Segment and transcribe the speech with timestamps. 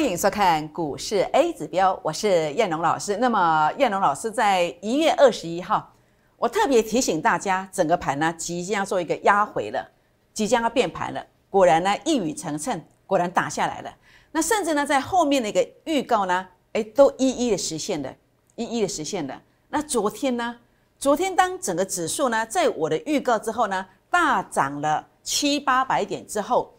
[0.00, 3.18] 欢迎收看股市 A 指标，我是燕龙老师。
[3.18, 5.92] 那么燕龙老师在一月二十一号，
[6.38, 9.86] 我特别提醒大家，整个盘呢即将要做一个压回了，
[10.32, 11.22] 即将要变盘了。
[11.50, 13.94] 果然呢一语成谶，果然打下来了。
[14.32, 18.10] 那甚至呢在后面的一个预告呢，哎，都一一的实现了，
[18.54, 19.38] 一一的实现了。
[19.68, 20.56] 那昨天呢，
[20.98, 26.72] 昨天当整个指数呢在我的预告之后呢，大涨了七八百点之后，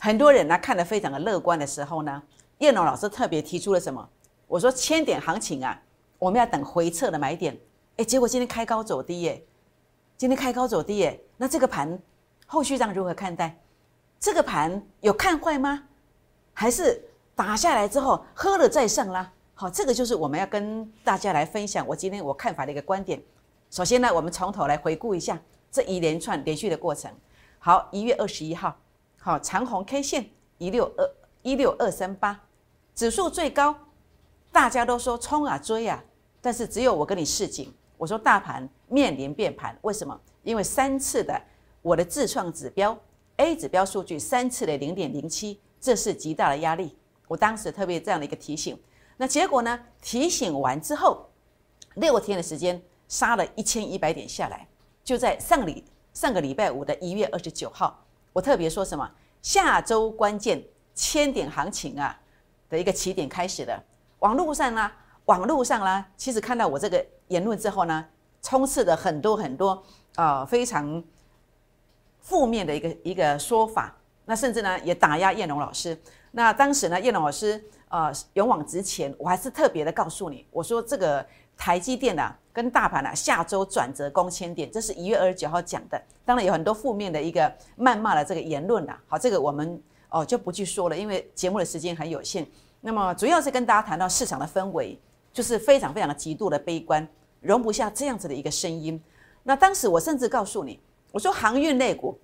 [0.00, 2.22] 很多人呢看得非常的乐观的时候呢。
[2.58, 4.08] 叶龙老师特别提出了什么？
[4.46, 5.80] 我说千点行情啊，
[6.18, 7.58] 我们要等回撤的买点。
[7.96, 9.44] 哎，结果今天开高走低耶，
[10.16, 11.20] 今天开高走低耶。
[11.36, 11.98] 那这个盘
[12.46, 13.58] 后续上如何看待？
[14.20, 15.82] 这个盘有看坏吗？
[16.52, 17.02] 还是
[17.34, 19.32] 打下来之后喝了再上啦？
[19.54, 23.20] 好，这个就是我们要跟大家来分享我今天我看法的一个观点。
[23.70, 27.10] 首先呢，我们从头来回顾一下这一连串连续的过程。
[27.58, 28.76] 好，一月二十一号，
[29.18, 31.10] 好长红 K 线一六二
[31.44, 32.40] 一六二三八。
[32.94, 33.76] 指数最高，
[34.50, 36.02] 大家都说冲啊追啊，
[36.40, 40.18] 但是只有我跟你示警，我说大盘面临变盘，为什么？
[40.42, 41.40] 因为三次的
[41.82, 42.98] 我的自创指标
[43.36, 46.96] A 指标数据三次的零点零七，这是极大的压力。
[47.28, 48.80] 我当时特别这样的一个提醒，
[49.16, 49.78] 那结果呢？
[50.00, 51.28] 提醒完之后，
[51.94, 54.66] 六天的时间杀了一千一百点下来，
[55.02, 59.10] 就在上礼上个礼拜五的一月二十九号，我特别说什么？
[59.42, 60.62] 下周关键
[60.94, 62.18] 千点行情啊！
[62.70, 63.80] 的一个起点开始的，
[64.20, 64.90] 网络上呢，
[65.26, 68.04] 网络上呢，其实看到我这个言论之后呢，
[68.42, 69.80] 充斥着很多很多
[70.16, 71.04] 啊非常
[72.20, 75.96] 负面的一个一个说法，那甚至呢也打压叶龙老师。
[76.32, 81.24] 那当时呢，叶龙老师呃勇往直前，我还是特别的告诉你，我说这个
[81.56, 86.02] 台积电啊跟大盘啊下周转折攻千点，这是一月二十九号讲的。
[86.24, 89.80] 当然有很多负面的一个谩骂的这个言论啦，好，这个我们。
[90.14, 92.46] 哦，就不去说了，因为节目的时间很有限。
[92.80, 94.96] 那么主要是跟大家谈到市场的氛围，
[95.32, 97.06] 就是非常非常的极度的悲观，
[97.40, 99.02] 容不下这样子的一个声音。
[99.42, 100.78] 那当时我甚至告诉你，
[101.10, 102.16] 我说航运类股、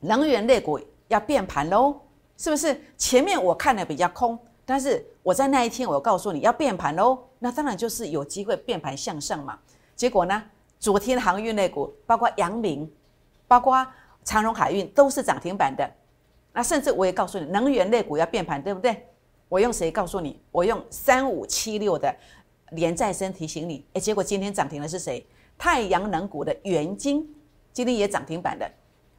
[0.00, 2.00] 能源类股要变盘喽，
[2.36, 2.80] 是不是？
[2.96, 9.56] 前面我看的比较空，但是我在那一天我告诉你要变盘喽，那当然就是有机会变盘向上嘛。
[9.94, 10.42] 结果呢，
[10.80, 12.90] 昨天航运类股，包括阳明、
[13.46, 13.86] 包括
[14.24, 15.88] 长荣海运，都是涨停板的。
[16.58, 19.06] 那甚至我也告诉你，能源类股要变盘，对不对？
[19.48, 20.42] 我用谁告诉你？
[20.50, 22.12] 我用三五七六的
[22.72, 23.86] 连再生提醒你。
[23.92, 25.24] 哎，结果今天涨停的是谁？
[25.56, 27.24] 太阳能股的元晶
[27.72, 28.68] 今天也涨停板的。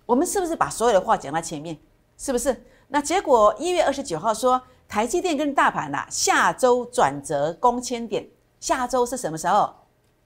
[0.05, 1.77] 我们是不是把所有的话讲在前面？
[2.17, 2.61] 是不是？
[2.89, 8.27] 那结果一月二十九号说，台积电跟大盘呐，下周转折攻千点。
[8.59, 9.73] 下周是什么时候？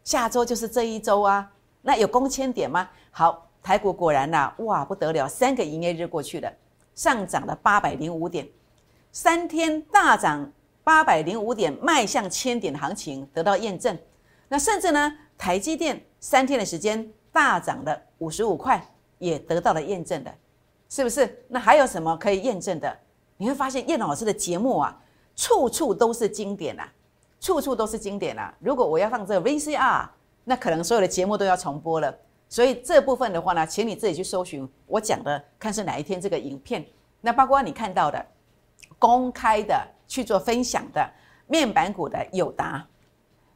[0.03, 1.51] 下周就是这一周啊。
[1.83, 2.89] 那有攻千点吗？
[3.11, 6.51] 好，台股果然呐，哇，不得了，三个营业日过去了。
[6.95, 8.47] 上涨了八百零五点，
[9.11, 10.51] 三天大涨
[10.83, 13.97] 八百零五点，迈向千点的行情得到验证。
[14.47, 18.85] 那甚至呢，台积电三天的时间大涨了五十五块，
[19.17, 20.33] 也得到了验证的，
[20.89, 21.43] 是不是？
[21.47, 22.95] 那还有什么可以验证的？
[23.37, 25.01] 你会发现叶老师的节目啊，
[25.35, 26.87] 处处都是经典啊，
[27.39, 28.53] 处处都是经典啊。
[28.59, 30.07] 如果我要放这个 VCR，
[30.43, 32.15] 那可能所有的节目都要重播了。
[32.53, 36.85] 所以这部分的话呢，请你自己去搜寻我讲的，看是哪一天这个影片。
[37.19, 38.23] 那包括你看到的
[38.99, 39.75] 公开的
[40.07, 41.03] 去做分享的
[41.47, 42.87] 面板股的友达，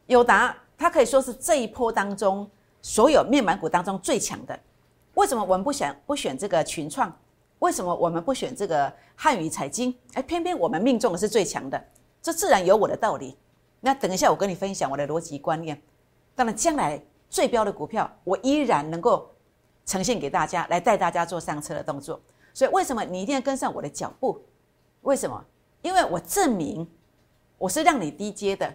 [0.08, 2.50] 友达它可以说是这一波当中
[2.82, 4.60] 所有面板股当中最强的。
[5.14, 7.16] 为什么我们不选不选这个群创？
[7.60, 9.96] 为什么我们不选这个汉语财经？
[10.14, 11.80] 哎，偏偏我们命中的是最强的，
[12.20, 13.38] 这自然有我的道理。
[13.80, 15.80] 那等一下我跟你分享我的逻辑观念。
[16.34, 17.00] 当然将来。
[17.30, 19.30] 最标的股票，我依然能够
[19.86, 22.20] 呈现给大家，来带大家做上车的动作。
[22.54, 24.42] 所以，为什么你一定要跟上我的脚步？
[25.02, 25.44] 为什么？
[25.82, 26.86] 因为我证明
[27.58, 28.74] 我是让你低阶的，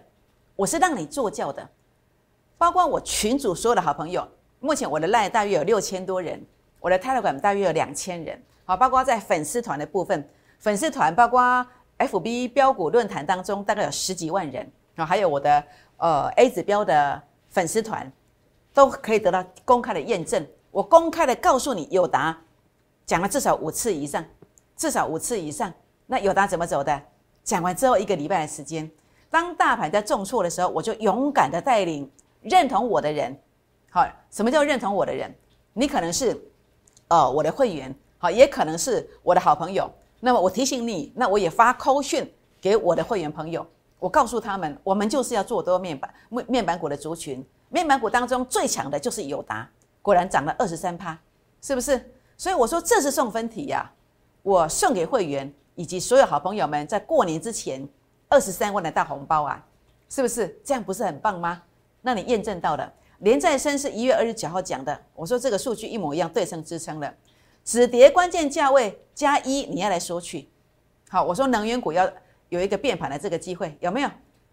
[0.55, 1.67] 我是让你坐轿的。
[2.57, 4.25] 包括我群主所有的好朋友，
[4.59, 6.41] 目前我的 line 大约有六千多人，
[6.79, 8.41] 我的 telegram 大约有两千人。
[8.63, 10.27] 好，包括在粉丝团的部分，
[10.59, 11.65] 粉丝团包括
[11.97, 14.71] FB 标股论坛当中，大概有十几万人。
[14.95, 15.63] 啊，还有我的
[15.97, 18.09] 呃 A 指标的粉丝团。
[18.73, 20.45] 都可以得到公开的验证。
[20.71, 22.35] 我公开的告诉你，友达
[23.05, 24.25] 讲了至少五次以上，
[24.75, 25.71] 至少五次以上。
[26.07, 27.01] 那友达怎么走的？
[27.43, 28.89] 讲完之后一个礼拜的时间，
[29.29, 32.09] 当大盘在重挫的时候，我就勇敢的带领
[32.41, 33.37] 认同我的人。
[33.91, 35.33] 好，什么叫认同我的人？
[35.73, 36.35] 你可能是
[37.09, 39.91] 呃我的会员，好，也可能是我的好朋友。
[40.19, 42.27] 那么我提醒你，那我也发扣讯
[42.59, 43.65] 给我的会员朋友，
[43.99, 47.45] 我告诉他们，我们就是要做多面板面面板股的族群。
[47.73, 49.67] 面板股当中最强的就是友达，
[50.03, 51.17] 果然涨了二十三趴，
[51.59, 51.99] 是不是？
[52.37, 53.91] 所以我说这是送分题呀，
[54.43, 57.89] 我送给会员以及所有好朋友们，在过年之前
[58.29, 59.65] 二十三万的大红包啊，
[60.07, 60.55] 是不是？
[60.63, 61.63] 这样不是很棒吗？
[62.01, 62.93] 那你验证到了。
[63.19, 67.11] 连再生是一月二十九号讲的，我说这个数据一模一样，对称支撑了。
[67.65, 70.47] 止跌关键价位加一，你要来索取。
[71.09, 72.07] 好，我说能源股要
[72.49, 74.09] 有一个变盘的这个机会，有没有？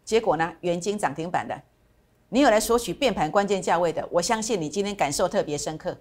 [0.07, 0.53] 结果呢？
[0.63, 1.61] 元金涨停板的，
[2.33, 5.97] 你有来索取变盘关键价位的，我相信你今天感受特别深刻，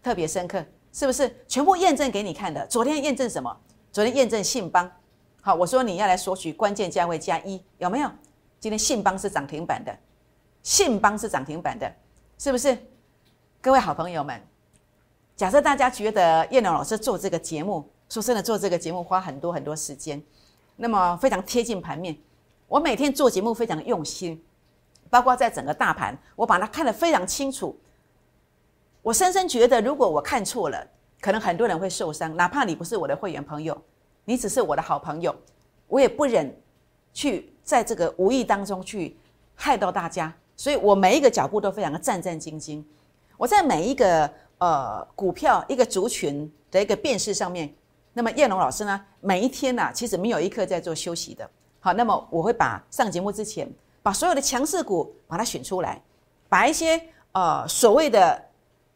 [0.00, 1.30] 特别深刻，是不是？
[1.48, 2.64] 全部验证给你看的。
[2.68, 3.54] 昨天验证什么？
[3.90, 4.90] 昨天验证信邦。
[5.40, 8.08] 好，我说你要来索取关键价位加一，有没有？
[8.60, 9.92] 今天信邦是涨停板的，
[10.62, 11.92] 信邦是涨停板的。
[12.38, 12.78] 是不是？
[13.60, 14.40] 各位好朋友们，
[15.34, 20.22] 假设大家觉得叶龙老师做这个节目，说真的，做这个节目花很多很多时间，
[20.76, 22.16] 那么非常贴近盘面。
[22.68, 24.40] 我每天做节目非常用心，
[25.12, 27.78] 包括在整个大盘，我把它看得非常清楚。
[29.02, 30.86] 我深深觉得，如果我看错了，
[31.20, 32.34] 可能很多人会受伤。
[32.34, 33.76] 哪怕你不是我的会员朋友，
[34.24, 35.36] 你只是我的好朋友，
[35.86, 36.58] 我也不忍
[37.12, 39.14] 去在这个无意当中去
[39.54, 40.32] 害到大家。
[40.56, 42.82] 所以我每一个脚步都非常的战战兢兢。
[43.36, 47.70] 我在每一个呃股票一个族群的一个辨识上面，
[48.14, 51.46] 那么叶龙老师呢，每一天呢，其实没有一刻在做休息的。
[51.80, 53.70] 好，那么我会把上节目之前，
[54.02, 56.02] 把所有的强势股把它选出来，
[56.48, 57.00] 把一些
[57.32, 58.42] 呃所谓的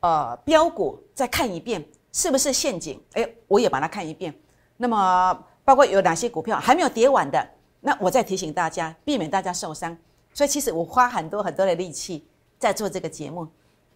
[0.01, 3.01] 呃标股再看一遍，是不是陷阱？
[3.13, 4.35] 哎，我也把它看一遍。
[4.77, 7.49] 那么包括有哪些股票还没有跌完的，
[7.81, 9.97] 那我再提醒大家，避免大家受伤。
[10.35, 12.27] 所以其实我花很多很多的力气
[12.59, 13.47] 在做这个节目，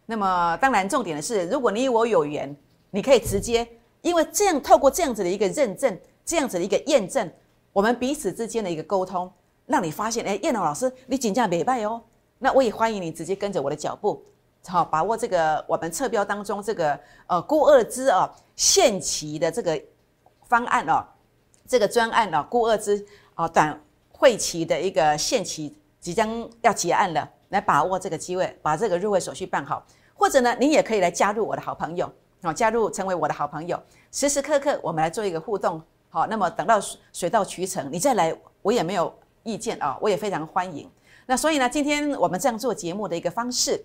[0.06, 2.56] 那么当然重点的是，如果你与我有缘，
[2.90, 3.68] 你可以直接，
[4.00, 7.30] 因为这样透过这样子的一个认证，这样子的一个验证，
[7.74, 9.30] 我们彼此之间的一个沟通，
[9.70, 12.02] 让你发现，哎，燕龙老师，你紧张没败哦，
[12.38, 14.22] 那我也欢迎你直接跟着我的脚步，
[14.66, 19.80] 好，把握这个我们测标当中这个呃估二支哦限期的这个
[20.48, 21.06] 方案哦，
[21.66, 23.06] 这个专案哦估二支
[23.36, 23.80] 哦短
[24.12, 25.76] 会期的一个限期。
[26.00, 29.84] 即将要结案了，来把握这个机会，把这个入会手续办好，
[30.14, 32.10] 或者呢，你也可以来加入我的好朋友，
[32.42, 33.78] 好，加入成为我的好朋友，
[34.10, 35.78] 时时刻刻我们来做一个互动，
[36.08, 36.80] 好，那么等到
[37.12, 40.90] 水到渠成，你再来，我也没有意见啊，我也非常欢迎。
[41.26, 43.80] 那所以呢，今天我们这样做节目的一个方式，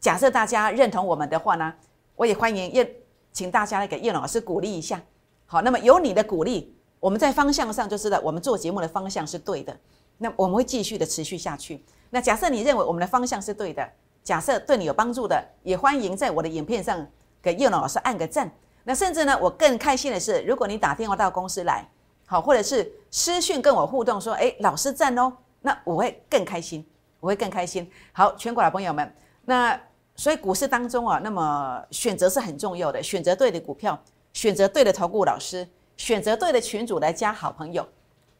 [0.00, 1.72] 假设大家认同我们的话呢，
[2.16, 2.96] 我也欢迎叶，
[3.32, 5.00] 请大家来给叶老师鼓励一下，
[5.46, 9.76] 好，那么有你的鼓励，我们在方向上就知道我们做节目的方向是对的。
[10.18, 11.84] 那我们会继续的持续下去。
[12.10, 13.88] 那假设你认为我们的方向是对的，
[14.24, 17.06] 假设对你有帮助的，也欢迎在我的影片上
[17.40, 18.50] 给叶老师按个赞。
[18.82, 21.88] 那甚至呢，我更开心的是，如果你打电话到公司来，
[22.30, 25.32] 好，或者是私讯跟我互动说，哎，老师赞哦，
[25.62, 26.84] 那我会更开心，
[27.20, 27.90] 我会更开心。
[28.12, 29.10] 好，全国的朋友们，
[29.46, 29.80] 那
[30.14, 33.98] 所以股市当中啊，那么选择是很重要的，选择对的股票，
[34.34, 35.66] 选择对的投顾老师，
[35.96, 37.88] 选择对的群主来加好朋友，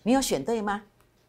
[0.02, 0.82] 你有选对吗？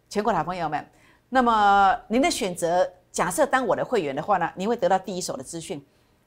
[0.09, 0.85] 全国老朋友们，
[1.29, 5.81] 那么您的选择，假设当我的会员的话呢，您会得到第一手的资讯。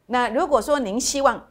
[0.06, 1.46] 那如果说您希望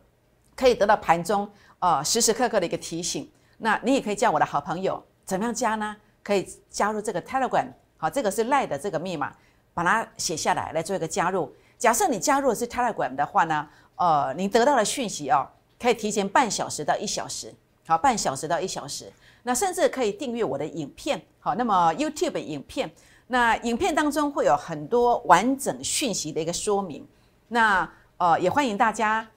[0.56, 1.48] 可以得到盘中
[1.78, 3.30] 呃时时刻刻的一个提醒，
[3.64, 5.96] 那你也可以叫我的好朋友，怎么样加呢？
[6.24, 7.68] 可以加入这个 Telegram，
[7.98, 9.32] 好，这个是赖的这个密码，
[9.74, 11.54] 把它写下来来做一个加入。
[11.78, 15.48] 假设你加入的是 Telegram 的话呢，呃，你得到的讯息哦，
[15.80, 17.54] 可以提前半小时到一小时，
[17.88, 19.12] 好，半小时到一小时。
[19.44, 22.92] 那甚至可以订阅我的影片，好，那么 YouTube 影片，
[23.28, 27.08] 那影片当中会有很多完整讯息的一个说明。
[27.48, 29.28] 那呃，也欢迎大家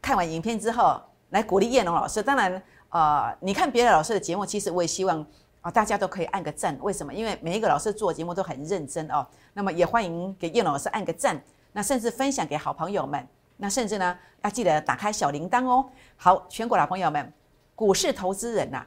[0.00, 2.20] 看完影片之后来鼓励叶龙老师。
[2.20, 2.60] 当然，
[2.92, 5.26] 呃，你看别的老师的节目，其实我也希望
[5.62, 6.76] 啊，大家都可以按个赞。
[6.82, 7.12] 为什么？
[7.12, 9.26] 因为每一个老师做节目都很认真哦。
[9.54, 13.26] 那么也欢迎给叶老师按个赞，那甚至分享给好朋友们。
[13.56, 15.88] 那甚至呢，要记得打开小铃铛哦。
[16.16, 17.32] 好，全国老朋友们，
[17.74, 18.84] 股市投资人呐。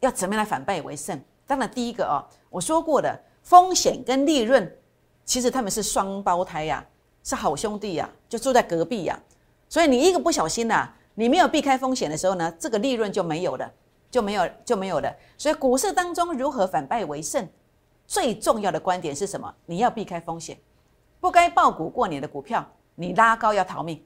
[0.00, 1.18] 要怎么样来反败为胜？
[1.46, 4.70] 当然，第一个哦，我说过的风险跟利润，
[5.24, 6.84] 其实他们是双胞胎呀，
[7.24, 9.18] 是好兄弟呀，就住在隔壁呀。
[9.70, 13.68] 所以你一个不小心呐，你没有避开风险的时候呢，这个利润就没有了，
[14.08, 15.12] 就没有就没有了。
[15.36, 17.44] 所以股市当中如何反败为胜，
[18.06, 19.52] 最重要的观点是什么？
[19.66, 20.56] 你要避开风险，
[21.18, 24.00] 不该爆股过年的股票，你拉高要逃命，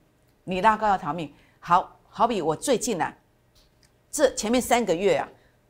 [0.45, 1.31] 你拉高要逃命。
[1.61, 3.15] 好好比我最近啊，
[4.11, 5.29] 这前面三个月啊。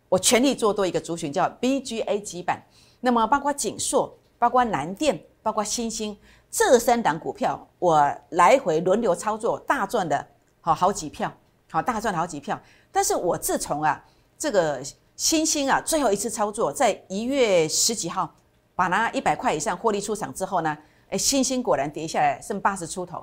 [0.08, 2.62] 我全力做多一个族群，叫 BGA 基板，
[3.00, 6.16] 那么包括景硕、包括南电、包括新兴
[6.50, 10.24] 这三档股票，我来回轮流操作，大赚的
[10.62, 11.30] 好好几票，
[11.70, 12.58] 好大赚好几票。
[12.90, 14.02] 但是我自从啊
[14.38, 14.82] 这个
[15.14, 18.34] 新兴啊最后一次操作，在一月十几号
[18.74, 20.78] 把它一百块以上获利出场之后呢，
[21.10, 23.22] 哎，新兴果然跌下来剩八十出头，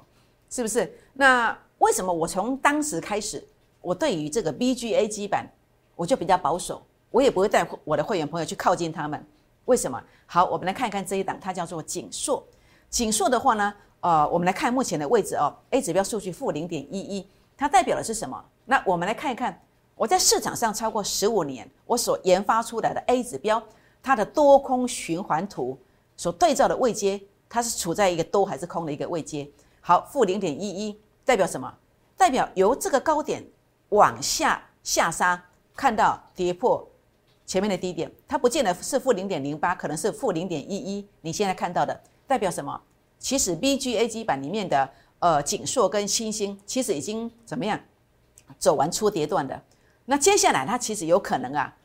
[0.51, 0.93] 是不是？
[1.13, 3.43] 那为什么我从当时开始，
[3.81, 5.51] 我对于这个 BGA 基板？
[5.96, 6.81] 我就比较保守，
[7.12, 9.22] 我也不会带我的会员朋友去靠近他们，
[9.65, 10.01] 为什么？
[10.25, 12.41] 好，我们来看一看这一档，它叫做锦硕。
[12.89, 17.27] 锦硕的话呢，呃，我们来看目前的位置哦，A 指标数据负零点一一，
[17.58, 18.44] 它代表的是什么？
[18.65, 19.62] 那我们来看一看，
[19.96, 23.62] 我在市场上超过十五年，我所研发出来的 A 指标，
[24.01, 25.77] 它的多空循环图
[26.15, 29.50] 所对照的位阶，它是处在一个多还是空的一个位阶？
[29.82, 31.74] 好，负零点一一代表什么？
[32.15, 33.44] 代表由这个高点
[33.89, 35.44] 往下下杀，
[35.75, 36.88] 看到跌破
[37.46, 41.06] 前面的低点，它不见得是负零点零八，可能是负零点一一。
[41.20, 42.79] 你现在看到的代表什么？
[43.20, 47.80] 其实 BGA 基板里面的呃锦硕跟星星，其实已经怎么样
[48.58, 49.62] 走完初跌段的。
[50.06, 51.76] 那接下来它其实有可能啊，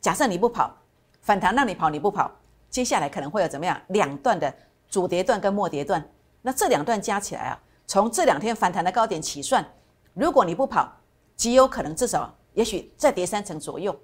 [0.00, 0.74] 假设你不跑
[1.20, 2.30] 反弹让你跑你不跑，
[2.70, 4.54] 接下来可能会有怎么样两段的
[4.88, 6.02] 主跌段跟末跌段。
[6.42, 9.66] 那这两段加起来啊，从这两天反弹的高点起算。
[10.14, 10.90] 如果你不跑，
[11.34, 13.94] 极有可能至少也许再跌三成左右。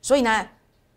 [0.00, 0.48] 所以呢，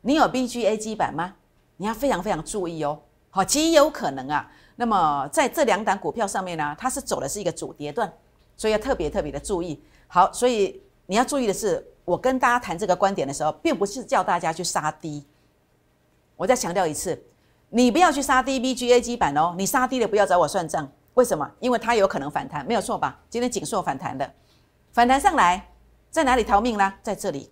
[0.01, 1.35] 你有 BGA 基板吗？
[1.75, 3.01] 你要非常非常注意哦。
[3.29, 4.49] 好，极有可能啊。
[4.83, 8.11] 那么在这两档股票上面呢，它是走的是一个主跌段，
[8.57, 9.81] 所以要特别特别的注意。
[10.07, 15.25] 好，所以你要注意的是，我跟大家谈这个观点的时候，并不是叫大家去杀低。
[16.35, 17.17] 我再强调一次，
[17.69, 19.55] 你不要去杀低 BGA 基板哦。
[19.57, 20.91] 你杀低了，不要找我算账。
[21.13, 21.49] 为什么？
[21.61, 23.17] 因为它有可能反弹，没有错吧？
[23.29, 24.29] 今天紧缩反弹的。
[24.91, 25.71] 反弹上来，
[26.11, 26.99] 在哪里逃命啦？
[27.01, 27.49] 在这里，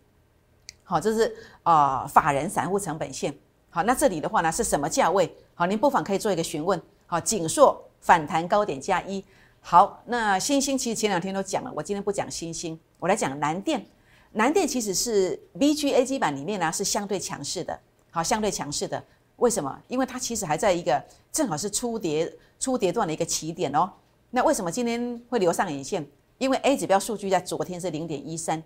[0.84, 1.34] 好，这是
[1.64, 3.34] 啊，法人散户成本线。
[3.70, 5.34] 好，那这里的话呢，是什么价位？
[5.56, 6.82] 好，您不妨可以做一个询问。
[7.12, 9.22] 好，锦硕反弹高点加一。
[9.60, 13.86] 好，那星星其实前两天都讲了，我今天不讲星星，我来讲南电。
[14.32, 17.78] 南电其实是 BGA 基板里面呢是相对强势的。
[18.12, 19.04] 好，相对强势的，
[19.36, 19.78] 为什么？
[19.90, 21.04] 因为它其实还在一个
[21.34, 23.92] 正好是初跌初跌段的一个起点哦。
[24.30, 26.08] 那为什么今天会留上影线？
[26.38, 28.64] 因为 A 指标数据在昨天是零点一三，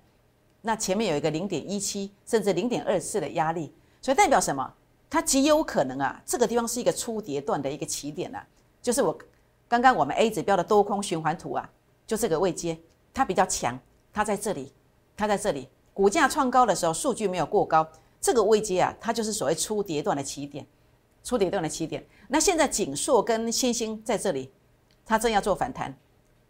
[0.62, 3.74] 那前面有一个零点一七，甚至零点二四的压力，
[4.04, 4.72] 所以代表什么？
[5.16, 8.46] 它极有可能啊，这个地方是一个初跌段的一个起点啊，
[8.82, 9.18] 就是我
[9.66, 11.70] 刚刚我们 A 指标的多空循环图啊，
[12.06, 12.78] 就这个位阶，
[13.14, 13.80] 它比较强，
[14.12, 14.74] 它在这里，
[15.16, 17.88] 它在这里，股价创高的时候，数据没有过高，
[18.20, 20.68] 这个位阶啊，它就是所谓初跌段的起点，
[21.24, 22.06] 初跌段的起点。
[22.28, 24.52] 那现在锦硕跟星星在这里，
[25.06, 25.98] 它正要做反弹。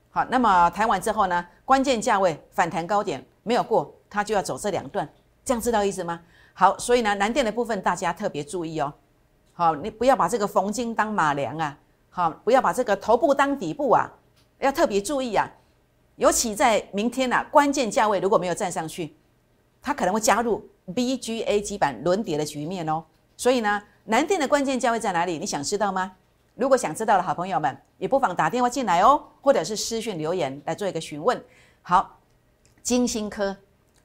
[0.10, 1.46] 好，那么弹完之后呢？
[1.66, 5.08] 关键价位反弹高点没有过，它就要走这两段，
[5.44, 6.20] 这样知道意思吗？
[6.58, 8.94] 好，所以呢，南电的部分大家特别注意哦。
[9.52, 11.78] 好，你不要把这个逢金当马良啊，
[12.10, 14.10] 好，不要把这个头部当底部啊，
[14.60, 15.52] 要特别注意啊。
[16.16, 19.14] 尤其在明天呐，关键价位如果没有站上去，
[19.82, 23.04] 它可能会加入 BGA 基板轮跌的局面哦。
[23.36, 25.38] 所以呢，南电的关键价位在哪里？
[25.38, 26.14] 你想知道吗？
[26.56, 31.44] 如果想知道的好朋友们，也不妨打电话进来哦，或者是私讯留言来做一个询问。
[31.82, 32.18] 好，
[32.82, 33.58] 金星科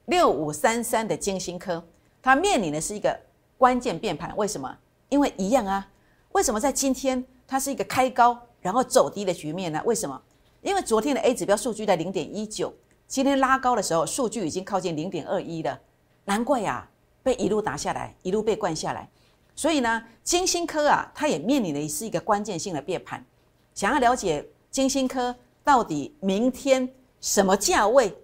[0.07, 1.81] 六五三三的金星科，
[2.21, 3.19] 它面临的是一个
[3.57, 4.35] 关键变盘。
[4.37, 4.77] 为什么？
[5.09, 5.87] 因为一样啊。
[6.31, 9.81] 为什么在今天它是一个开高然后走低的局面呢？
[9.85, 10.21] 为什么？
[10.61, 12.73] 因为昨天的 A 指标数据在零点一九，
[13.07, 15.79] 今天拉高的时候数据已经靠近零点二一了，
[16.25, 16.87] 难怪呀，
[17.23, 19.09] 被一路打下来，一路被灌下来。
[19.55, 23.25] 所以呢，金星科啊，它也面临的是一个关键性的变盘。
[23.73, 26.87] 想要了解金星科到底明天
[27.19, 28.15] 什么价位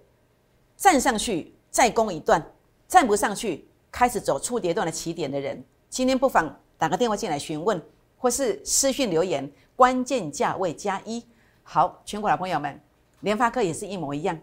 [0.76, 2.42] 站上去再攻一段，
[2.86, 7.80] 站不上去开始走初跌段的起点的人，今天不妨打个电话进来询问，
[8.16, 11.24] 或是私讯留言，关键价位加一。
[11.62, 12.80] 好，全国老朋友们，
[13.20, 14.38] 联发科也是一模一样。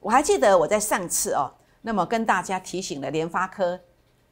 [0.00, 3.78] 我还记得我在上次哦，那么跟大家提醒了联发科，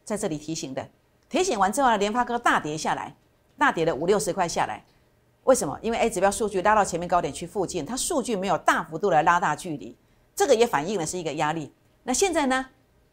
[0.04, 0.88] 在这里提醒的。
[1.28, 3.14] 提醒完之后呢，联发科大跌下来，
[3.56, 4.84] 大跌了五六十块下来。
[5.44, 5.78] 为什么？
[5.80, 9.96] 因为 A 指标数据拉到前面高点区附近，它数据没有大幅度的拉大距离，
[10.34, 11.72] 这个也反映了是一个压力。
[12.02, 12.66] 那现在呢？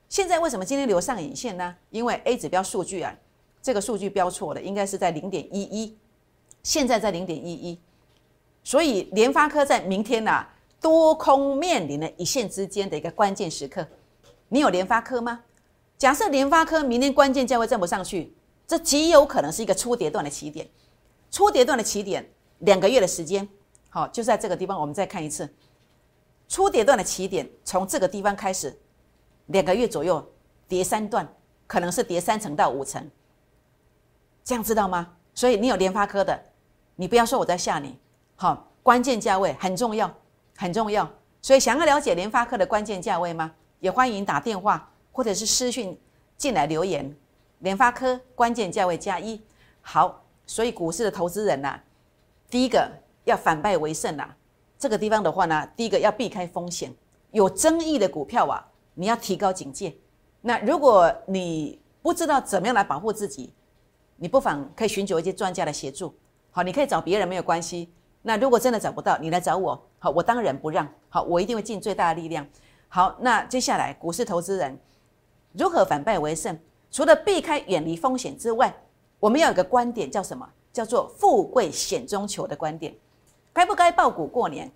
[0.09, 1.75] 现在为什么今天留上影线呢？
[1.89, 3.13] 因为 A 指标数据啊，
[3.61, 5.97] 这个数据标错了，应该是在零点一一，
[6.63, 7.79] 现在在零点一一，
[8.63, 10.47] 所以联发科在明天呐，
[10.79, 13.85] 多空面临了一线之间的一个关键时刻。
[14.49, 15.43] 你有联发科吗？
[15.97, 18.33] 假设联发科明天关键价位站不上去，
[18.65, 20.69] 这极有可能是一个初跌段的起点。
[21.29, 22.25] 初跌段的起点，
[22.59, 23.45] 两个月的时间，
[23.89, 24.79] 好，就在这个地方。
[24.79, 25.53] 我们再看一次，
[26.47, 28.79] 初跌段的起点从这个地方开始，
[29.47, 30.25] 两个月左右
[30.67, 31.27] 跌三段，
[31.65, 33.05] 可能是跌三成到五成，
[34.43, 35.15] 这样知道吗？
[35.33, 36.39] 所以你有联发科的，
[36.95, 37.97] 你不要说我在吓你，
[38.35, 40.13] 好，关键价位很重要，
[40.55, 41.09] 很重要。
[41.41, 43.53] 所以想要了解联发科的关键价位吗？
[43.79, 44.91] 也欢迎打电话。
[45.09, 45.99] 或者是私讯
[46.37, 47.11] 进来留言，
[47.61, 49.41] 联发科关键价位加一，
[49.81, 51.79] 好，所以股市的投资人呐，
[52.51, 52.87] 第一个
[53.23, 54.29] 要反败为胜呐，
[54.77, 56.93] 这个地方的话呢，第一个要避开风险，
[57.31, 58.63] 有争议的股票啊，
[58.99, 59.95] 你要提高警戒。
[60.41, 63.53] 那如果你不知道怎么样来保护自己，
[64.15, 66.11] 你不妨可以寻求一些专家的协助。
[66.49, 67.93] 好，你可以找别人没有关系。
[68.23, 69.87] 那如果真的找不到，你来找我。
[69.99, 70.87] 好，我当仁不让。
[71.09, 72.45] 好，我一定会尽最大的力量。
[72.87, 74.75] 好，那接下来股市投资人
[75.53, 76.57] 如何反败为胜？
[76.89, 78.75] 除了避开远离风险之外，
[79.19, 80.49] 我们要有个观点，叫什么？
[80.73, 82.95] 叫做富贵险中求的观点。
[83.53, 84.71] 该不该爆股过年？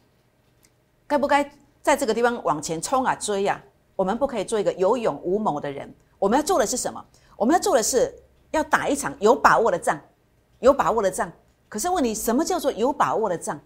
[1.08, 1.51] 该不该
[1.82, 3.62] 在这个地方往前冲啊追啊？
[4.01, 5.88] 我们不可以做一个有勇无谋的人。
[6.17, 7.05] 我们要做的是什么？
[7.38, 8.12] 我们要做的是
[8.50, 10.00] 要打一场有把握的仗，
[10.60, 11.31] 有把握的仗。
[11.70, 13.60] 可是问你，什么叫做有把握的仗？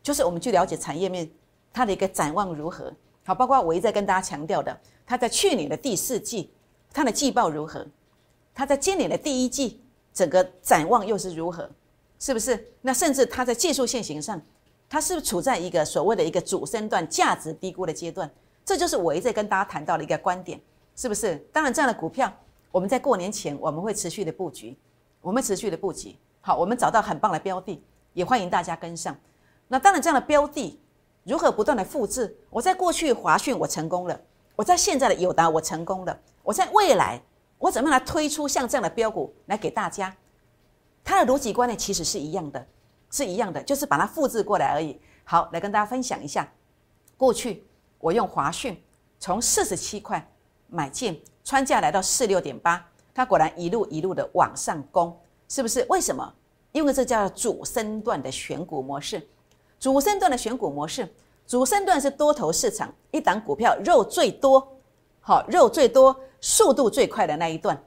[0.00, 1.28] 就是我们去了解产业面，
[1.72, 2.92] 它的一个展望如何？
[3.24, 6.52] 好，包括我一再跟大家强调的，它在去年的第四季，
[6.92, 7.84] 它的季报如何？
[8.54, 11.68] 它在今年的第一季，整个展望又是如何？
[12.20, 12.72] 是不是？
[12.80, 14.40] 那甚至它在技术线型上，
[14.88, 18.30] 它是不是处在一个所谓的一个主升段价值低估的阶段？
[18.64, 20.60] 这就是我一再跟大家谈到的一个观点，
[20.96, 21.36] 是不是？
[21.52, 22.32] 当然，这样的股票，
[22.72, 24.78] 我们在过年前我们会持续的布局，
[25.20, 26.16] 我们持续的布局。
[26.40, 29.16] 好，我们找到很棒的标的，也欢迎大家跟上。
[29.68, 30.80] 那当然，这样的标的
[31.24, 32.36] 如何不断的复制？
[32.50, 34.20] 我在过去华讯我成功了，
[34.56, 37.20] 我在现在的友达我成功了，我在未来
[37.58, 40.14] 我怎么样来推出像这样的标股来给大家？
[41.02, 42.66] 它的逻辑观念其实是一样的，
[43.10, 44.98] 是一样的，就是把它复制过来而已。
[45.24, 46.50] 好，来跟大家分享一下，
[47.16, 47.64] 过去
[48.04, 48.78] 我用华讯
[49.18, 50.22] 从四十七块
[50.68, 55.18] 买进，穿价来到四六点八，它果然一路一路的往上攻。
[55.48, 55.86] 是不是？
[55.88, 56.30] 为什么？
[56.72, 59.26] 因为这叫主升段的选股模式。
[59.80, 61.10] 主升段的选股模式，
[61.46, 64.76] 主升段是多头市场一档股票肉最多，
[65.22, 67.82] 好肉最多、速度最快的那一段，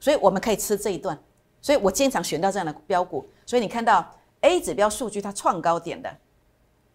[0.00, 1.16] 所以我们可以吃这一段。
[1.62, 3.24] 所以我经常选到这样的标股。
[3.46, 4.04] 所以你看到
[4.40, 6.12] A 指标数据它创高点的，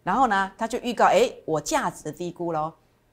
[0.06, 2.72] 然后呢，他就预告：哎，我价值低估喽，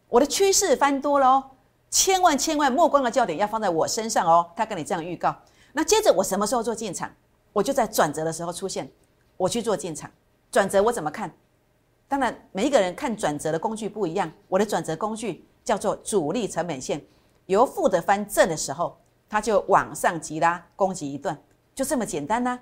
[0.10, 1.44] 我的趋势翻多喽，
[1.90, 4.52] 千万千万目光的焦点要放在我身上哦。
[4.56, 5.36] 他跟你这样预告。
[5.72, 7.12] 那接着我什么时候做进场？
[7.52, 8.88] 我就在转折的时候出现，
[9.38, 10.08] 我去做进场。
[10.52, 11.34] 转折我怎么看？
[12.08, 14.32] 当然每一个人看转折的工具不一样。
[14.48, 17.04] 我的转折工具叫做主力成本线，
[17.48, 18.96] 由负的翻正的时候，
[19.28, 21.36] 它就往上急拉攻击一段，
[21.74, 22.60] 就这么简单呐，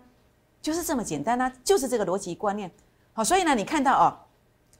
[0.62, 2.72] 就是这么简单呐，就是这个逻辑观念。
[3.14, 4.18] 好，所以呢，你看到哦，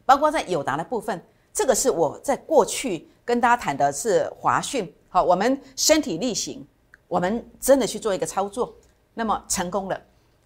[0.06, 1.22] 包括在友达的部分，
[1.54, 4.94] 这个是我在过去跟大家谈的是华讯。
[5.10, 6.66] 好，我们身体力行。
[7.08, 8.74] 我们真的去做一个操作，
[9.14, 10.02] 那么成功了。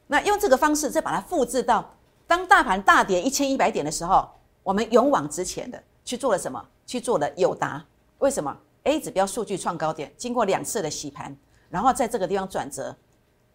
[0.07, 1.87] 那用这个方式再把它复制到
[2.25, 4.27] 当大盘大跌一千一百点的时候，
[4.63, 6.59] 我们勇往直前的去做了什么？
[6.87, 7.85] 去做了友达。
[8.17, 11.37] 为什么？A 指标数据创高点，经过两次的洗盘，
[11.69, 12.95] 然后在这个地方转折，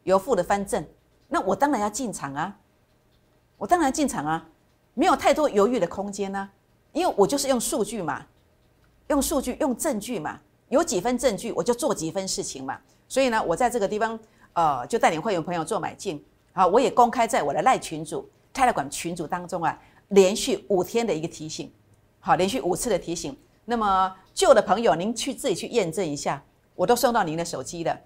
[0.05, 0.87] 由负的翻正。
[1.27, 2.57] 那我当然要进场啊！
[3.61, 4.49] 我当然进场啊！
[4.95, 6.49] 没有太多犹豫的空间呢，
[6.93, 8.25] 因为我就是用数据嘛，
[9.09, 12.81] 用数据，用证据嘛，有几分证据我就做几分事情嘛。
[13.07, 14.19] 所以呢，我在这个地方，
[14.55, 16.25] 呃，就带领会员朋友做买进。
[16.55, 21.71] 好，我也公开在我的赖群组、泰勒管群组当中啊，连续五天的一个提醒，
[22.19, 23.37] 好，连续五次的提醒。
[23.67, 26.43] 那么旧的朋友，您去自己去验证一下，
[26.75, 28.01] 我都送到您的手机了。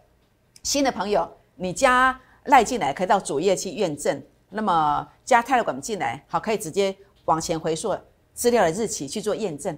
[0.64, 4.21] 新的朋友，你加赖进来，可以到主页去验证。
[4.57, 7.97] 那么加泰勒管进来，好，可以直接往前回溯
[8.33, 9.77] 资料的日期去做验证。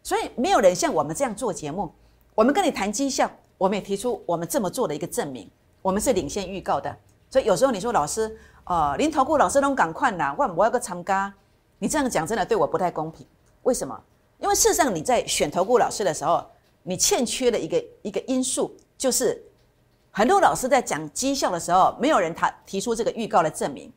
[0.00, 1.92] 所以没有人像我们这样做节目，
[2.34, 3.30] 我们跟你谈绩效。
[3.58, 5.48] 我们也提出我们这么做的一个证明，
[5.82, 6.96] 我们是领先预告的。
[7.30, 11.32] 所以有时候你说老师，呃，林投顾老师都赶快呐，万我要个参加，
[11.78, 13.24] 你这样讲真的对我不太公平。
[13.62, 13.96] 为什么？
[14.40, 16.44] 因为事实上你在选投顾老师的时候，
[16.82, 19.40] 你欠缺的一个一个因素，就是
[20.10, 23.92] 很多老师在讲绩效的时候，没有人他提出这个预告的证明。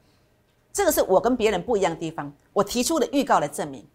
[0.75, 3.87] 这个是我跟别人不一样的地方，我提出的预告来证明，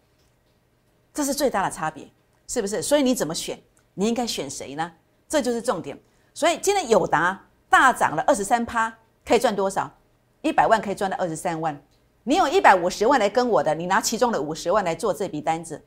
[1.12, 2.10] 这是最大的差别，
[2.48, 2.80] 是不是？
[2.80, 3.60] 所以你怎么选？
[3.92, 4.90] 你应该选谁呢？
[5.28, 6.00] 这就是重点，
[6.32, 7.38] 所以今天友达
[7.68, 8.90] 大涨了二十三趴，
[9.26, 9.92] 可以赚多少？
[10.40, 11.78] 一百万可以赚到二十三万。
[12.24, 15.84] 你有一百五十万来跟我的，你拿其中的五十万来做这笔单子，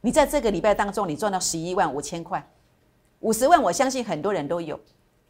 [0.00, 2.44] 你在这个礼拜当中你赚到十一万五千块，
[3.20, 4.80] 五十万我相信很多人都有，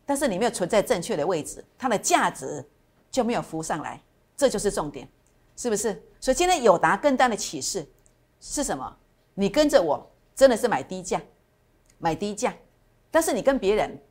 [0.06, 2.66] 但是你没有存在正确的位置，它的价值
[3.10, 4.00] 就没有浮上来，
[4.36, 5.08] 这就是重点，
[5.56, 6.02] 是不是？
[6.20, 7.86] 所以今天友达更大的启示
[8.40, 8.96] 是什么？
[9.34, 11.20] 你跟着我真的是买低价，
[11.98, 12.54] 买低价。
[13.10, 14.02] 但是你跟别人，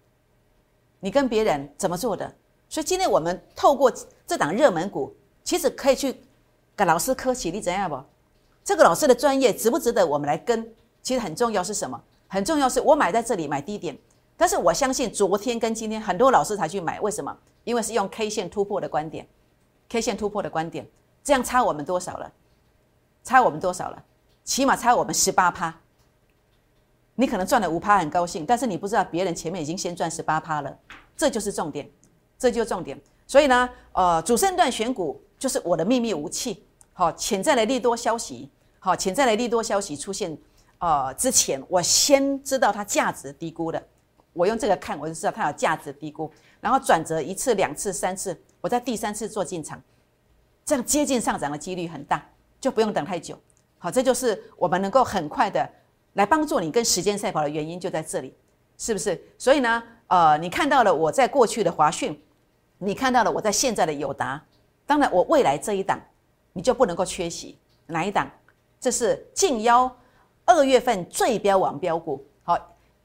[1.00, 2.34] 你跟别人怎么做的？
[2.70, 3.92] 所以今天我们透过
[4.26, 6.16] 这档热门股，其实可以去
[6.76, 8.02] 跟老师科起，你怎样不？
[8.64, 10.74] 这个老师的专业值不值得我们来跟？
[11.02, 12.02] 其实很重要是什么？
[12.30, 13.98] 很重要是我买在这里买低点，
[14.38, 17.38] 但是我相信昨天跟今天很多老师才去买，为什么？
[17.66, 19.28] 因为是用 K 线突破的观点
[19.94, 20.90] ，K 线突破的观点，
[21.24, 22.32] 这样差我们多少了？
[23.24, 24.04] 差我们多少了？
[24.44, 25.72] 起码差我们十八趴。
[27.14, 30.80] 你可能赚了五趴很高兴，但是你不知道别人前面已经先赚十八趴了，
[31.16, 31.88] 这就是重点。
[32.40, 33.00] 这就是重点。
[33.28, 36.66] 所以呢，呃，主升段选股就是我的秘密武器。
[36.94, 40.36] 好，潜在的利多消息，好，潜在的利多消息出现，
[40.80, 43.82] 呃，之前我先知道它价值低估的，
[44.34, 49.82] 我用这个看，我就知道它有价值低估，然后转折一次、两次、三次，我在第三次做进场，
[50.63, 52.26] 这样接近上涨的几率很大，
[52.62, 53.38] 就不用等太久。
[53.78, 55.69] 好，这就是我们能够很快的
[56.13, 58.34] 来帮助你跟时间赛跑的原因就在这里，
[58.78, 59.21] 是不是？
[59.38, 62.17] 所以呢，呃，你看到了我在过去的华讯，
[62.78, 64.41] 你看到了我在现在的友达，
[64.88, 65.99] 当然我未来这一档。
[66.56, 68.32] 你就不能够缺席哪一档？
[68.80, 69.91] 这是近幺
[70.45, 72.56] 二月份最标王标股，好，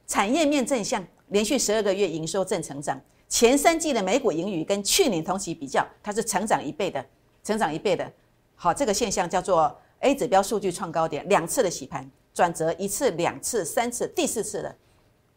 [0.07, 7.05] 产业面正向，连续十二个月营收正成长，前三季的每股盈余跟去年同期比较，它是成长一倍的，
[7.45, 8.11] 成长一倍的。
[8.57, 14.75] 好，这个现象叫做 A 指标数据创高点，两次的洗盘转折，一次、两次、三次、第四次的，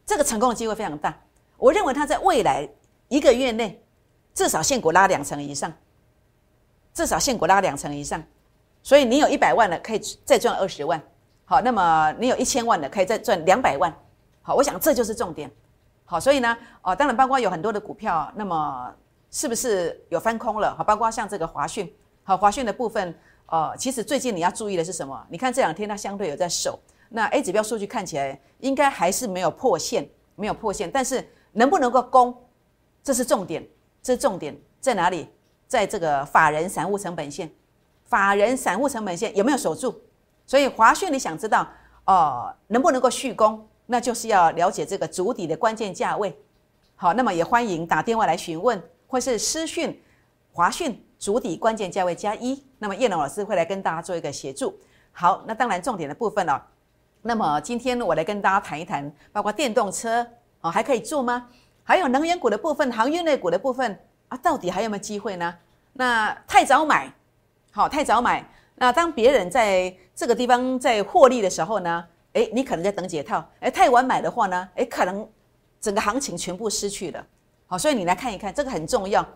[0.05, 1.21] 这个成功的机会非常大。
[1.57, 2.67] 我认为它在未来
[3.09, 3.81] 一个月内
[4.33, 5.71] 至少现股拉两成以上。
[6.93, 8.21] 至少现股拉两成以上，
[8.83, 11.01] 所以你有一百万的可以再赚二十万，
[11.45, 13.95] 好，那么你有一千万的可以再赚两百万，
[14.41, 15.49] 好，我想这就是重点，
[16.11, 18.93] 好，所以呢，哦，当然包括有很多的股票，那么
[19.29, 20.75] 是不是有翻空了？
[20.75, 21.89] 好，包括像这个华讯，
[22.21, 25.25] 好，华讯的部分，呃，其实最近你要注意的是什么？
[25.29, 32.35] 你看这两天它相对有在守，那 A 指标数据看起来应该还是没有破线，没有破线，但是能不能够攻，
[33.01, 33.65] 这是重点，
[34.03, 35.29] 这是重点在哪里？
[35.65, 37.49] 在这个法人散户成本线，
[38.03, 39.97] 法人散户成本线有没有守住？
[40.45, 41.65] 所以华讯你想知道
[42.03, 43.65] 哦，能不能够续攻？
[43.91, 46.33] 那就是要了解这个主底的关键价位。
[46.95, 50.01] 好，那么也欢迎打电话来询问，或是私讯
[50.53, 52.63] 华讯主底关键价位加一。
[52.79, 54.79] 那么叶龙老师会来跟大家做一个协助。
[55.11, 56.65] 好，那当然重点的部分了。
[57.21, 60.25] 那么今天我来跟大家谈一谈，包括电动车
[60.61, 61.49] 哦，还可以做吗？
[61.83, 63.99] 还有能源股的部分，航运类股的部分。
[64.29, 65.53] 啊，到底还有没有机会呢？
[65.91, 67.11] 那太早买，
[67.71, 68.49] 好，太早买。
[68.75, 72.05] 那当别人在这个地方在获利的时候呢？
[72.33, 73.45] 诶，你可能在等解套。
[73.59, 74.69] 诶，太晚买的话呢？
[74.75, 75.27] 诶，可能
[75.79, 77.25] 整个行情全部失去了。
[77.67, 79.27] 好，所以你来看一看，这个很重要。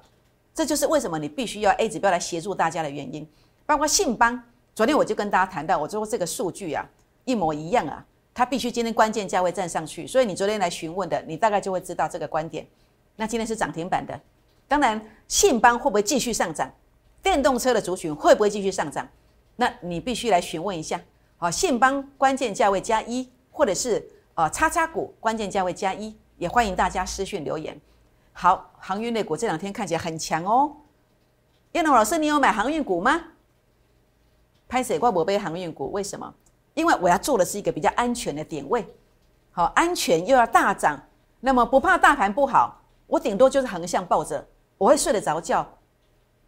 [0.54, 3.28] 这就是为什么你必须要 A 指标来协助大家的原因。
[3.66, 4.42] 包括信邦，
[4.74, 6.88] 昨天我就跟大家谈到，我说这个数据啊，
[7.26, 10.08] 一模一样啊，它必须今天关键价位站上去。
[10.08, 12.66] 所以你昨天来询问的，你大概就会知道这个观点。
[13.18, 14.18] 那今天是涨停板的。
[14.68, 16.72] 当然，信邦会不会继续上涨？
[17.22, 19.08] 电动车的族群会不会继续上涨？
[19.56, 21.02] 那你必须来询问一下。
[21.38, 27.80] 好，信邦关键价位加一，或者是呃叉叉股关键价位加一，也欢迎大家私讯留言。
[28.32, 30.76] 好，航运类股这两天看起来很强哦。
[31.74, 33.22] 叶龙老师，你有买航运股吗？
[34.68, 36.34] 拍水怪我背航运股，为什么？
[36.74, 38.86] 因为我要做的是一个比较安全的点位。
[39.52, 41.02] 好，安全又要大涨，
[41.42, 44.46] 那么不怕大盘不好，我顶多就是横向抱着。
[44.78, 45.66] 我会睡得着觉，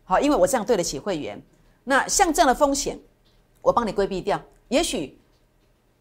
[0.04, 1.42] 好，因为我这样对得起会员。
[1.86, 3.00] 那像这样的风险，
[3.68, 4.42] 我帮你规避掉。
[4.70, 5.20] 也许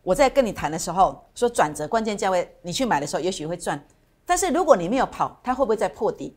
[0.05, 3.85] 我在跟你谈的时候说转折关键价位，你去买的时候也许会赚。
[4.25, 6.37] 但是如果你没有跑，它会不会再破底？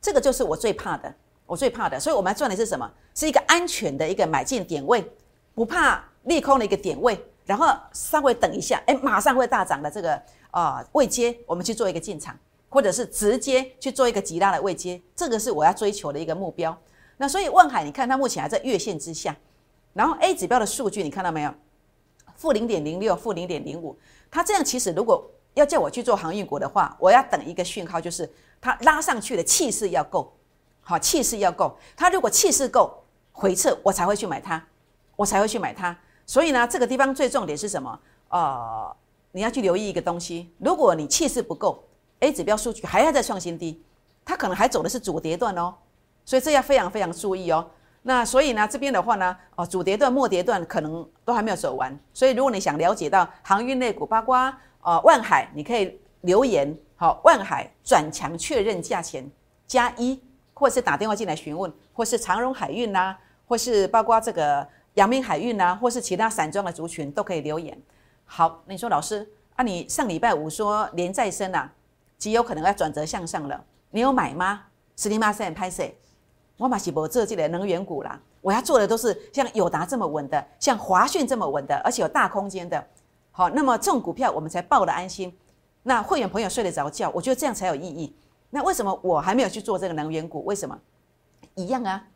[0.00, 1.14] 这个就是我最怕的，
[1.44, 2.00] 我最怕的。
[2.00, 2.90] 所以我们要赚的是什么？
[3.14, 5.04] 是一个安全的一个买进点位，
[5.54, 12.34] 不怕利空的一个点位，然后稍微等一下，哎，马上会大涨的这个啊位阶，我们去做一个进场。
[12.72, 16.74] 或者是直接去做一个极大的位阶，这个是我要追求的一个目标。
[17.16, 19.36] 那所以万海，你看它目前还在月线之下，
[19.92, 21.52] 然后 A 指标的数据你看到没有？
[22.34, 23.98] 负零点零六，负零点零五。
[24.30, 30.32] 它这样其实如果要叫我去做航运股的话，我要等一个讯号，就是它拉上去的气势要够，
[30.80, 31.76] 好，气势要够。
[31.96, 34.64] 它如果气势够，回撤我才会去买它，
[35.16, 35.96] 我才会去买它。
[36.24, 38.00] 所以呢，这个地方最重点是什么？
[38.28, 38.96] 呃，
[39.32, 41.84] 你要去留意一个东西，如果你气势不够。
[42.20, 43.82] A 指标数据还要再创新低，
[44.26, 45.74] 它可能还走的是主跌段哦，
[46.26, 47.66] 所以这要非常非常注意哦。
[48.02, 54.36] 那所以呢，这边的话呢，哦，主跌段、末跌段可能都还没有走完，所以如果你想了解到航运类股，包括
[54.82, 59.30] 呃万海，你可以留言好，万海转强确认价钱
[59.66, 60.18] 加一，
[60.54, 63.14] 或是打电话进来询问，或是长荣海运呐，
[63.46, 67.78] 或是包括这个阳明海运呐，或是其他散装的族群都可以留言。
[68.24, 71.70] 好，你说老师啊，你上礼拜五说连再生啊？
[72.16, 74.62] 极有可能要转折向上了，你有买吗？
[74.96, 75.82] 十零八三拍摄，
[76.60, 78.20] 我买是博这这类能源股啦。
[78.42, 82.86] 我要做的都是像友达这么稳的，像华讯这么稳的，而且有大空间的。
[83.30, 85.34] 好，那么这种股票我们才抱得安心。
[85.84, 88.14] 那会员朋友睡得着觉，我觉得这样才有意义。
[88.50, 90.44] 那为什么我还没有去做这个能源股？
[90.44, 90.78] 为什么？
[91.54, 92.06] 一样啊，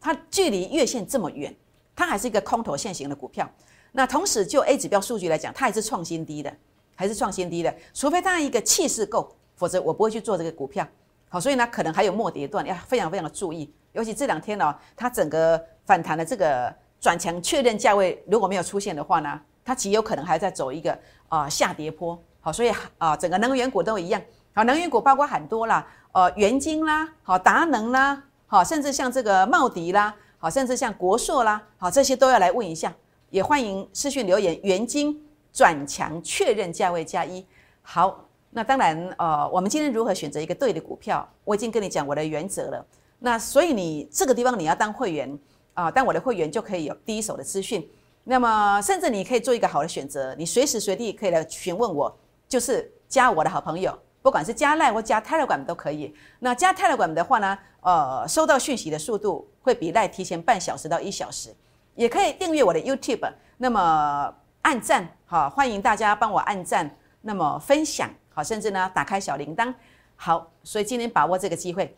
[0.00, 1.52] 它距离月线这么远，
[1.96, 3.50] 它还是一个空头线型的股票。
[3.90, 6.56] 那同时就 A 指标数据来讲，它也是创新低的，
[6.94, 9.34] 还是创新低的，除非它一个气势够。
[9.56, 10.86] 否则我不会去做这个股票，
[11.28, 13.68] 好，所以呢，可能还有末跌段，要非常非常的注意。
[13.92, 20.98] 尤其这两天呢，它整个反弹的这个转强确认价位如果没有出现的话呢，它极有可能还在走一个
[21.28, 22.18] 啊下跌坡。
[22.40, 24.22] 好，所以啊，整个能源股都一样。
[24.54, 32.92] 好，能源股包括很多啦，呃，元晶啦，好，达能啦，好，甚至像这个茂迪啦，好，甚至像国硕啦，好，这些都要来问一下。
[33.30, 35.20] 也欢迎私讯留言，元晶
[35.52, 37.44] 转强确认价位加一。
[37.82, 42.86] 好，那当然，呃，我们今天如何选择一个对的股票，我已经跟你讲我的原则了。
[43.18, 45.38] 那所以你这个地方你要当会员
[45.74, 47.88] 啊，当我的会员就可以有第一手的资讯。
[48.24, 52.14] 那么甚至你可以做一个好的选择，你随时随地可以来询问我，
[52.46, 56.14] 就是加我的好朋友，不管是加赖或加 Telegram 都可以。
[56.38, 61.54] 那加 Telegram 的话呢，呃，收到讯息的速度会比赖提前半小时到一小时。
[61.94, 66.88] 也可以订阅我的 YouTube，那么按赞好，欢迎大家帮我按赞，
[67.22, 69.74] 那么分享好，甚至呢打开小铃铛
[70.14, 71.96] 好，所以今天把握这个机会，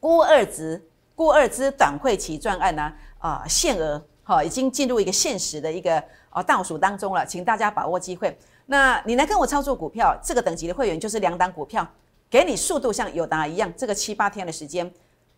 [0.00, 0.82] 估二值
[1.14, 8.36] 估二支短会期赚案呢啊限额好，已经进入一个现实的一个啊倒数当中了，请大家把握机会。
[8.66, 11.86] 那你来跟我操作股票，这个等级的会员就是两档股票，
[12.30, 14.90] 给你速度像友达一样，这个七八天的时间，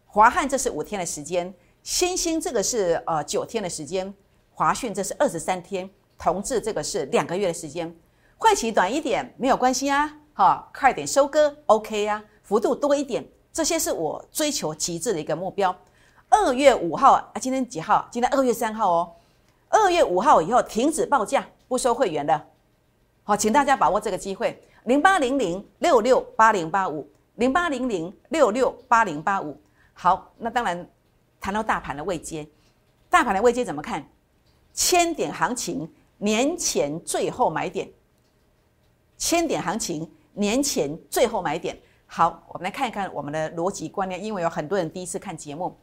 [0.07, 1.53] 华汉这是五天的时间。
[1.83, 4.13] 新兴这个是呃九天的时间，
[4.55, 7.93] 华讯这是二十三天，同志这个是两个月的时间，
[8.37, 15.75] 会期短一点没有关系啊，哈，快点收割 OK 啊，幅度多一点，这些是我追求极致的一个目标。
[16.29, 18.09] 二月五号啊，今天几号？
[18.11, 19.13] 今天二月三号哦。
[19.69, 22.47] 二月五号以后停止报价，不收会员的，
[23.23, 29.61] 好，请大家把握这个机会，零八零零六六八零八五，零八零零六六八零八五。
[29.93, 30.89] 好，那当然。
[31.45, 32.47] 谈到大盘的位阶，
[33.11, 34.09] 大盘的位阶怎么看？
[34.73, 37.91] 千点行情年前最后买点，
[39.19, 41.77] 千点行情年前最后买点。
[42.15, 45.75] 好，我们来看一看我们的逻辑观念，因为有很多人第一次看节目，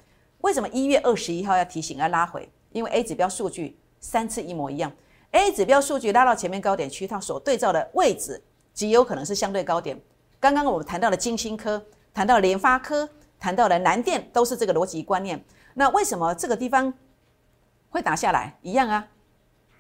[0.42, 2.48] 为什么一月二十一号要提醒要拉回？
[2.72, 4.92] 因为 A 指标数据三次一模一样
[5.32, 8.40] ，A 指标数据拉到前面高点区，它所对照的位置
[8.76, 10.00] 极有可能是相对高点。
[10.40, 13.10] 刚刚我们谈到了金星科，谈到联发科。
[13.40, 15.42] 谈到了南电都是这个逻辑观念，
[15.74, 16.94] 那为什么这个地方
[17.90, 18.56] 会打下来？
[18.62, 19.08] 一样啊，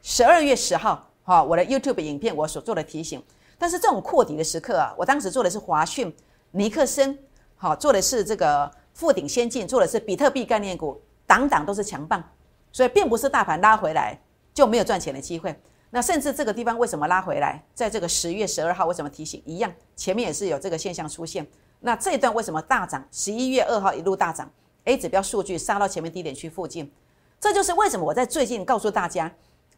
[0.01, 3.21] 十二月十号，哈，我的 YouTube 影片我所做的提醒。
[3.57, 6.11] 但是这种扩底的时刻啊，我当时做的是华讯、
[6.51, 7.17] 尼克森，
[7.55, 12.23] 好，做的是这个富鼎先进，做的是比特币概念股，档档都是强棒，
[12.71, 14.19] 所以并不是大盘拉回来
[14.53, 15.55] 就没有赚钱的机会。
[15.91, 17.63] 那甚至这个地方为什么拉回来？
[17.73, 19.41] 在这个十月十二号为什么提醒？
[19.45, 21.45] 一样，前面也是有这个现象出现。
[21.79, 23.07] 那这一段为什么大涨？
[23.11, 24.51] 十一月二号一路大涨
[24.85, 26.91] ，A 指标数据杀到前面低点区附近，
[27.39, 29.31] 这就是为什么我在最近告诉大家，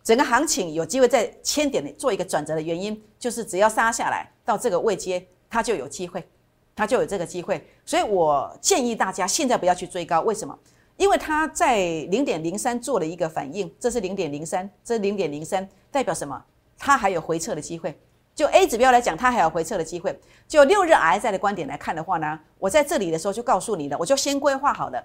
[0.04, 6.28] 整个行情有机会在千点做一个转折的原因，就是只要杀下来到这个位阶，它就有机会，
[6.76, 7.66] 它就有这个机会。
[7.86, 10.58] 所以我建议大家现在不要去追高，为什么？
[10.98, 11.78] 因为它在
[12.10, 16.44] 零点零三做了一个反应，这是零点零三，这是零点零三，代表什么？
[16.78, 18.00] 它还有回撤的机会。
[18.34, 20.18] 就 A 指标来讲，它还有回撤的机会。
[20.48, 25.04] 就六日 RSI 的观点来看的话呢，我在这里的时候就告诉你了，我就先规划好了。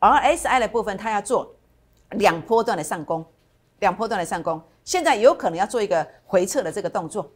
[0.00, 1.54] RSI 的部分，它要做
[2.10, 3.24] 两波段的上攻，
[3.78, 4.60] 两波段的上攻。
[4.84, 7.30] 现在有可能要做一个回撤的这个动作，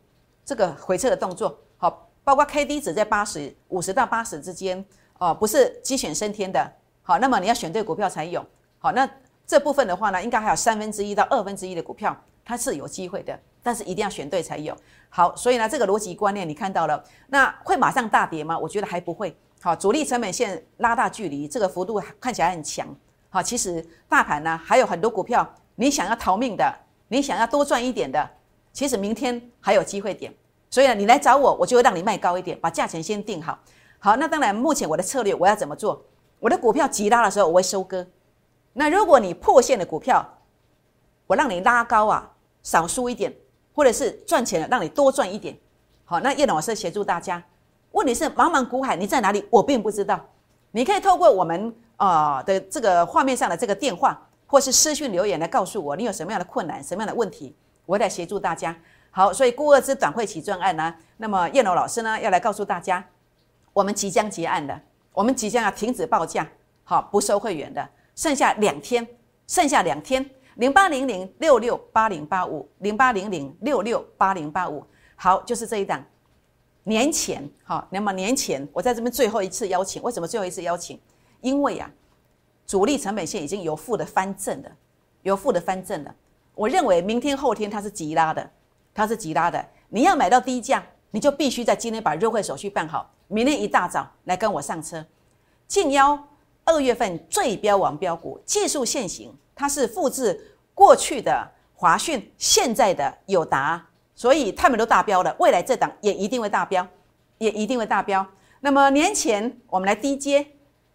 [0.44, 4.84] 这个回撤的动作，好，包括 K D 值在八十五十到八十之间，
[5.16, 8.44] 哦，不是鸡犬升天的，好，那么你要选对股票才有。
[8.78, 9.08] 好，那
[9.46, 12.14] 这部分的话呢，应该还有三分之一到二分之一的股票，
[12.44, 13.34] 它是有机会的。
[13.62, 14.76] 但是一定要选对才有
[15.08, 18.58] 好，所以呢，这个逻辑观念你看到了，那会马上大跌吗？
[18.58, 19.34] 我觉得还不会。
[19.62, 22.86] 好，主力成本线拉大距离，这个幅度看起来很强。
[23.30, 26.70] 好，其实大盘呢还有很多股票，你想要逃命的，
[27.08, 28.30] 你想要多赚一点的，
[28.74, 30.30] 其实明天还有机会点。
[30.70, 33.58] 所以呢，你来找我，我就会让你卖高一点，把价钱先定好。
[33.98, 36.04] 好，那当然，目前我的策略我要怎么做？
[36.40, 38.06] 我的股票急拉的时候我会收割。
[38.72, 40.38] 那如果你破线的股票，
[41.26, 42.30] 我让你拉高啊，
[42.62, 43.34] 少输一点。
[43.74, 45.56] 或者是赚钱了，让你多赚一点，
[46.04, 47.40] 好，那叶老师协助大家。
[47.92, 49.46] 问题是茫茫股海你在哪里？
[49.50, 50.18] 我并不知道。
[50.72, 57.54] 你可以透过我们啊的这个画面上的这个电话，或是私讯留言来告诉我你有什么样的困难、什么样的问题，
[57.86, 58.76] 我来协助大家。
[59.18, 63.04] 好，所以顾二之短会起专案呢，那么叶龙老师呢要来告诉大家，
[63.72, 64.80] 我们即将结案的，
[65.12, 66.48] 我们即将要停止报价，
[66.84, 69.04] 好，不收会员的，剩下两天，
[69.48, 70.24] 剩下两天。
[70.54, 76.00] 零八零零六六八零八五，零八零零六六八零八五，好，就是这一档。
[76.84, 80.96] 年前，好，那么年前我在这边最后一次邀请，为什么最后一次邀请？
[81.40, 81.90] 因为啊，
[82.64, 84.70] 主力成本线已经由负的翻正了，
[85.22, 86.14] 由负的翻正了。
[86.54, 88.48] 我认为明天后天它是急拉的，
[88.98, 89.64] 它是急拉的。
[89.90, 93.08] 你要买到低价，你就必须在今天把入会手续办好。
[93.28, 95.06] 明天一大早来跟我上车。
[95.68, 96.18] 近幺
[96.64, 106.84] 二月份最标王标股技术线型，它是复制过去的华讯，现在的友达，所以他们都大标了，未来这档也一定会大标，
[107.38, 108.26] 也一定会大标。
[108.58, 110.44] 那么年前我们来低接，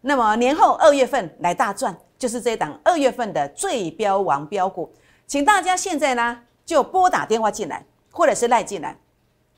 [0.02, 4.92] 那么年后二月份来大赚，就是这档二月份的最标王标股，
[5.26, 8.98] 请大家现在呢就拨打电话进来，或者是赖进来。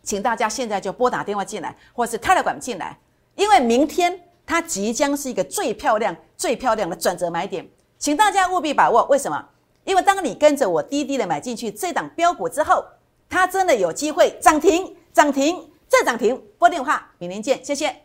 [0.01, 2.97] 请大家现在就拨打电话进来，或是开了管进来，
[3.35, 9.03] 因为明天它即将是一个最漂亮、最漂亮的转折买点，请大家务必把握。
[9.05, 9.49] 为什么？
[9.83, 12.85] 因为当你跟着我滴滴的买进去这档标股之后，
[13.27, 16.39] 它真的有机会涨停、涨停再涨停。
[16.57, 17.95] 拨电话，明天见，谢谢。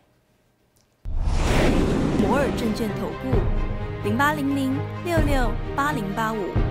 [2.19, 3.37] 摩尔证券投顾
[4.03, 6.70] 零八零零六六八零八五。